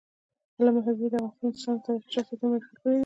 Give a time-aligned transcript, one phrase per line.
[0.57, 2.99] علامه حبیبي د افغانستان تاریخي شخصیتونه معرفي کړي دي.